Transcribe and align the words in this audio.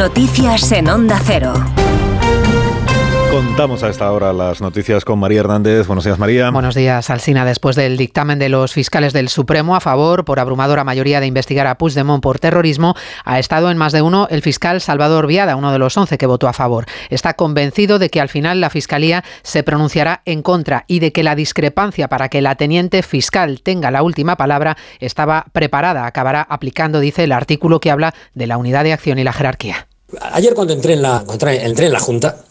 Noticias 0.00 0.72
en 0.72 0.88
Onda 0.88 1.20
Cero. 1.22 1.52
Contamos 3.30 3.82
a 3.82 3.90
esta 3.90 4.10
hora 4.10 4.32
las 4.32 4.62
noticias 4.62 5.04
con 5.04 5.18
María 5.18 5.40
Hernández. 5.40 5.86
Buenos 5.86 6.06
días, 6.06 6.18
María. 6.18 6.48
Buenos 6.50 6.74
días, 6.74 7.10
Alsina. 7.10 7.44
Después 7.44 7.76
del 7.76 7.98
dictamen 7.98 8.38
de 8.38 8.48
los 8.48 8.72
fiscales 8.72 9.12
del 9.12 9.28
Supremo 9.28 9.76
a 9.76 9.80
favor, 9.80 10.24
por 10.24 10.40
abrumadora 10.40 10.84
mayoría, 10.84 11.20
de 11.20 11.26
investigar 11.26 11.66
a 11.66 11.76
Puigdemont 11.76 12.22
por 12.22 12.38
terrorismo, 12.38 12.94
ha 13.26 13.38
estado 13.38 13.70
en 13.70 13.76
más 13.76 13.92
de 13.92 14.00
uno 14.00 14.26
el 14.30 14.40
fiscal 14.40 14.80
Salvador 14.80 15.26
Viada, 15.26 15.54
uno 15.54 15.70
de 15.70 15.78
los 15.78 15.94
once 15.98 16.16
que 16.16 16.24
votó 16.24 16.48
a 16.48 16.54
favor. 16.54 16.86
Está 17.10 17.34
convencido 17.34 17.98
de 17.98 18.08
que 18.08 18.22
al 18.22 18.30
final 18.30 18.58
la 18.58 18.70
Fiscalía 18.70 19.22
se 19.42 19.62
pronunciará 19.64 20.22
en 20.24 20.40
contra 20.40 20.86
y 20.88 21.00
de 21.00 21.12
que 21.12 21.22
la 21.22 21.34
discrepancia 21.34 22.08
para 22.08 22.30
que 22.30 22.40
la 22.40 22.54
teniente 22.54 23.02
fiscal 23.02 23.60
tenga 23.62 23.90
la 23.90 24.02
última 24.02 24.36
palabra 24.36 24.78
estaba 24.98 25.44
preparada. 25.52 26.06
Acabará 26.06 26.40
aplicando, 26.40 27.00
dice, 27.00 27.24
el 27.24 27.32
artículo 27.32 27.80
que 27.80 27.90
habla 27.90 28.14
de 28.32 28.46
la 28.46 28.56
unidad 28.56 28.84
de 28.84 28.94
acción 28.94 29.18
y 29.18 29.24
la 29.24 29.34
jerarquía. 29.34 29.89
Ayer 30.20 30.54
cuando 30.54 30.72
entré 30.72 30.94
en 30.94 31.02
la, 31.02 31.24
entré 31.28 31.86
en 31.86 31.92
la 31.92 32.00
Junta, 32.00 32.44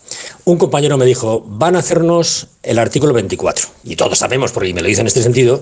un 0.46 0.58
compañero 0.58 0.98
me 0.98 1.06
dijo, 1.06 1.44
van 1.46 1.76
a 1.76 1.80
hacernos 1.80 2.48
el 2.64 2.80
artículo 2.80 3.14
24. 3.14 3.68
Y 3.84 3.96
todos 3.96 4.18
sabemos, 4.18 4.52
porque 4.52 4.74
me 4.74 4.82
lo 4.82 4.88
dice 4.88 5.02
en 5.02 5.08
este 5.08 5.22
sentido, 5.22 5.62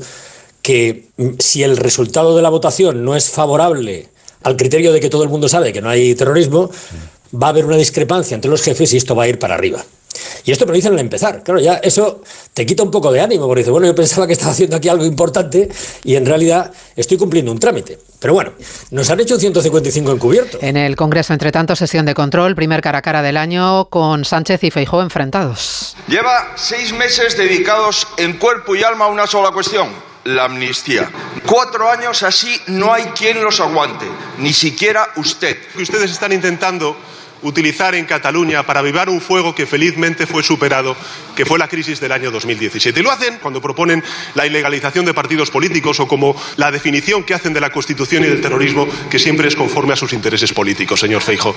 que 0.62 1.10
si 1.40 1.64
el 1.64 1.78
resultado 1.78 2.36
de 2.36 2.42
la 2.42 2.50
votación 2.50 3.04
no 3.04 3.16
es 3.16 3.30
favorable 3.30 4.10
al 4.44 4.56
criterio 4.56 4.94
de 4.94 5.00
que 5.00 5.10
todo 5.10 5.24
el 5.24 5.30
mundo 5.30 5.50
sabe 5.50 5.74
que 5.74 5.82
no 5.82 5.90
hay 5.90 6.14
terrorismo, 6.16 6.70
va 7.34 7.48
a 7.48 7.50
haber 7.50 7.66
una 7.66 7.78
discrepancia 7.78 8.36
entre 8.36 8.52
los 8.52 8.62
jefes 8.62 8.94
y 8.94 8.98
esto 8.98 9.16
va 9.16 9.24
a 9.24 9.28
ir 9.28 9.40
para 9.40 9.56
arriba. 9.56 9.84
Y 10.48 10.52
esto 10.54 10.66
me 10.66 10.70
lo 10.70 10.76
dicen 10.78 10.94
al 10.94 11.00
empezar. 11.00 11.44
Claro, 11.44 11.60
ya 11.60 11.74
eso 11.84 12.22
te 12.54 12.66
quita 12.66 12.82
un 12.82 12.90
poco 12.90 13.12
de 13.12 13.20
ánimo, 13.20 13.48
porque 13.48 13.60
dices, 13.60 13.72
bueno, 13.72 13.86
yo 13.86 13.94
pensaba 13.94 14.26
que 14.26 14.32
estaba 14.32 14.54
haciendo 14.54 14.78
aquí 14.78 14.88
algo 14.88 15.04
importante 15.04 15.68
y 16.06 16.16
en 16.16 16.26
realidad 16.26 16.72
estoy 16.96 17.18
cumpliendo 17.18 17.52
un 17.52 17.60
trámite. 17.60 18.00
Pero 18.18 18.34
bueno, 18.34 18.54
nos 18.92 19.10
han 19.10 19.20
hecho 19.20 19.34
un 19.34 19.42
155 19.42 20.10
encubierto. 20.10 20.58
En 20.62 20.78
el 20.78 20.96
Congreso, 20.96 21.34
entre 21.34 21.52
tanto, 21.52 21.76
sesión 21.76 22.06
de 22.06 22.14
control, 22.14 22.56
primer 22.56 22.80
cara 22.80 23.00
a 23.00 23.02
cara 23.02 23.22
del 23.22 23.36
año, 23.36 23.90
con 23.90 24.24
Sánchez 24.24 24.64
y 24.64 24.72
Feijó 24.72 25.02
enfrentados. 25.02 25.98
Lleva 26.08 26.54
seis 26.56 26.94
meses 26.94 27.36
dedicados 27.36 28.08
en 28.16 28.38
cuerpo 28.38 28.74
y 28.74 28.84
alma 28.84 29.04
a 29.04 29.08
una 29.10 29.28
sola 29.28 29.52
cuestión, 29.52 29.90
la 30.24 30.46
amnistía. 30.46 31.12
Cuatro 31.46 31.92
años 31.92 32.24
así 32.24 32.58
no 32.68 32.94
hay 32.94 33.04
quien 33.08 33.44
los 33.44 33.60
aguante, 33.60 34.06
ni 34.38 34.54
siquiera 34.54 35.10
usted. 35.18 35.58
Ustedes 35.78 36.10
están 36.10 36.32
intentando 36.32 36.96
utilizar 37.42 37.96
en 37.96 38.06
Cataluña 38.06 38.64
para 38.64 38.80
avivar 38.80 39.10
un 39.10 39.22
fuego 39.22 39.56
que 39.56 39.66
felizmente 39.66 40.26
fue 40.26 40.44
superado, 40.44 40.96
que 41.36 41.46
fue 41.46 41.60
la 41.60 41.68
crisis 41.68 42.00
del 42.00 42.12
año 42.12 42.32
2017. 42.32 43.00
Y 43.00 43.04
lo 43.04 43.12
hacen 43.12 43.40
cuando 43.42 43.62
proponen 43.62 44.04
la 44.36 44.46
ilegalización 44.46 45.06
de 45.06 45.14
partidos 45.14 45.52
políticos 45.52 46.00
o 46.00 46.08
como 46.08 46.36
la 46.56 46.72
definición 46.72 47.24
que 47.24 47.34
hacen 47.34 47.54
de 47.54 47.62
la 47.62 47.72
Constitución 47.72 48.24
y 48.24 48.28
del 48.28 48.42
terrorismo, 48.42 48.88
que 49.10 49.20
siempre 49.20 49.48
es 49.48 49.56
conforme 49.56 49.94
a 49.94 49.98
sus 49.98 50.14
intereses 50.14 50.54
políticos, 50.54 51.00
señor 51.00 51.22
Feijo. 51.22 51.56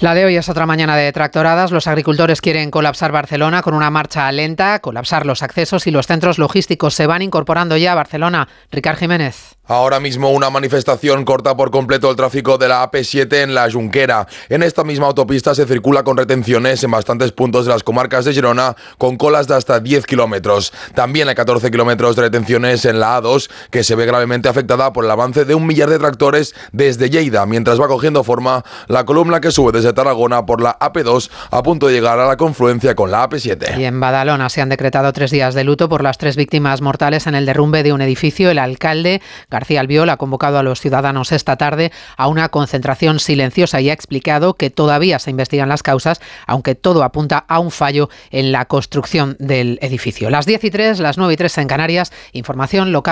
La 0.00 0.14
de 0.14 0.24
hoy 0.24 0.34
es 0.34 0.48
otra 0.48 0.64
mañana 0.64 0.96
de 0.96 1.12
tractoradas. 1.12 1.72
Los 1.72 1.86
agricultores 1.86 2.40
quieren 2.40 2.70
colapsar 2.70 3.12
Barcelona 3.12 3.60
con 3.60 3.74
una 3.74 3.90
marcha 3.90 4.32
lenta, 4.32 4.78
colapsar 4.78 5.26
los 5.26 5.42
accesos 5.42 5.86
y 5.86 5.90
los 5.90 6.06
centros 6.06 6.38
logísticos 6.38 6.94
se 6.94 7.06
van 7.06 7.20
incorporando 7.20 7.76
ya 7.76 7.92
a 7.92 7.96
Barcelona. 7.96 8.48
Ricard 8.72 8.96
Jiménez. 8.96 9.58
Ahora 9.66 10.00
mismo 10.00 10.30
una 10.30 10.50
manifestación 10.50 11.24
corta 11.24 11.56
por 11.56 11.70
completo 11.70 12.10
el 12.10 12.16
tráfico 12.16 12.58
de 12.58 12.66
la 12.66 12.90
AP7 12.90 13.44
en 13.44 13.54
la 13.54 13.70
Junquera. 13.70 14.26
En 14.48 14.64
esta 14.64 14.82
misma 14.82 15.06
autopista 15.06 15.54
se 15.54 15.64
circula 15.64 16.02
con 16.02 16.16
retenciones 16.16 16.82
en 16.82 16.90
bastantes 16.90 17.30
puntos 17.30 17.66
de 17.66 17.72
las 17.72 17.84
comarcas 17.84 18.24
de 18.24 18.32
Girona, 18.32 18.74
con 18.98 19.16
colas 19.16 19.46
de 19.46 19.54
hasta 19.54 19.78
10 19.78 20.06
kilómetros. 20.06 20.72
También 20.94 21.28
hay 21.28 21.36
14 21.36 21.70
kilómetros 21.70 22.16
de 22.16 22.22
retenciones 22.22 22.84
en 22.84 22.98
la 22.98 23.20
A2, 23.20 23.48
que 23.70 23.84
se 23.84 23.94
ve 23.94 24.06
gravemente 24.06 24.48
afectada 24.48 24.92
por 24.92 25.04
el 25.04 25.10
avance 25.12 25.44
de 25.44 25.54
un 25.54 25.66
millar 25.66 25.88
de 25.88 26.00
tractores 26.00 26.52
desde 26.72 27.08
Lleida, 27.08 27.46
mientras 27.46 27.80
va 27.80 27.86
cogiendo 27.86 28.24
forma 28.24 28.64
la 28.88 29.04
columna 29.04 29.40
que 29.40 29.52
sube 29.52 29.70
desde 29.70 29.89
Tarragona 29.92 30.46
por 30.46 30.60
la 30.60 30.78
AP2 30.78 31.30
a 31.50 31.62
punto 31.62 31.86
de 31.86 31.94
llegar 31.94 32.18
a 32.18 32.26
la 32.26 32.36
confluencia 32.36 32.94
con 32.94 33.10
la 33.10 33.28
AP7. 33.28 33.78
Y 33.78 33.84
en 33.84 34.00
Badalona 34.00 34.48
se 34.48 34.60
han 34.60 34.68
decretado 34.68 35.12
tres 35.12 35.30
días 35.30 35.54
de 35.54 35.64
luto 35.64 35.88
por 35.88 36.02
las 36.02 36.18
tres 36.18 36.36
víctimas 36.36 36.80
mortales 36.80 37.26
en 37.26 37.34
el 37.34 37.46
derrumbe 37.46 37.82
de 37.82 37.92
un 37.92 38.00
edificio. 38.00 38.50
El 38.50 38.58
alcalde 38.58 39.20
García 39.50 39.80
Albiol 39.80 40.10
ha 40.10 40.16
convocado 40.16 40.58
a 40.58 40.62
los 40.62 40.80
ciudadanos 40.80 41.32
esta 41.32 41.56
tarde 41.56 41.92
a 42.16 42.28
una 42.28 42.48
concentración 42.48 43.20
silenciosa 43.20 43.80
y 43.80 43.90
ha 43.90 43.92
explicado 43.92 44.54
que 44.54 44.70
todavía 44.70 45.18
se 45.18 45.30
investigan 45.30 45.68
las 45.68 45.82
causas, 45.82 46.20
aunque 46.46 46.74
todo 46.74 47.02
apunta 47.02 47.44
a 47.48 47.58
un 47.58 47.70
fallo 47.70 48.08
en 48.30 48.52
la 48.52 48.66
construcción 48.66 49.36
del 49.38 49.78
edificio. 49.82 50.30
Las 50.30 50.46
10 50.46 50.64
y 50.64 50.70
3, 50.70 51.00
las 51.00 51.18
9 51.18 51.34
y 51.34 51.36
3 51.36 51.58
en 51.58 51.68
Canarias, 51.68 52.12
información 52.32 52.92
local 52.92 53.10